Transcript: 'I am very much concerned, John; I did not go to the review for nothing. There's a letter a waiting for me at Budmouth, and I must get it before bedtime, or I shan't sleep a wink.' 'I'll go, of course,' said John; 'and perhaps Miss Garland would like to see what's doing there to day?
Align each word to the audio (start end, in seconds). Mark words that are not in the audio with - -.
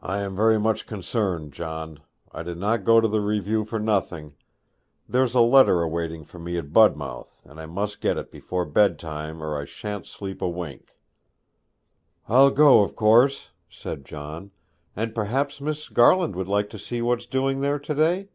'I 0.00 0.20
am 0.20 0.34
very 0.34 0.58
much 0.58 0.86
concerned, 0.86 1.52
John; 1.52 2.00
I 2.32 2.42
did 2.42 2.56
not 2.56 2.86
go 2.86 3.02
to 3.02 3.06
the 3.06 3.20
review 3.20 3.66
for 3.66 3.78
nothing. 3.78 4.34
There's 5.06 5.34
a 5.34 5.42
letter 5.42 5.82
a 5.82 5.88
waiting 5.88 6.24
for 6.24 6.38
me 6.38 6.56
at 6.56 6.72
Budmouth, 6.72 7.42
and 7.44 7.60
I 7.60 7.66
must 7.66 8.00
get 8.00 8.16
it 8.16 8.30
before 8.32 8.64
bedtime, 8.64 9.42
or 9.42 9.54
I 9.58 9.66
shan't 9.66 10.06
sleep 10.06 10.40
a 10.40 10.48
wink.' 10.48 10.98
'I'll 12.30 12.50
go, 12.52 12.80
of 12.80 12.96
course,' 12.96 13.50
said 13.68 14.06
John; 14.06 14.52
'and 14.96 15.14
perhaps 15.14 15.60
Miss 15.60 15.90
Garland 15.90 16.34
would 16.34 16.48
like 16.48 16.70
to 16.70 16.78
see 16.78 17.02
what's 17.02 17.26
doing 17.26 17.60
there 17.60 17.78
to 17.78 17.94
day? 17.94 18.30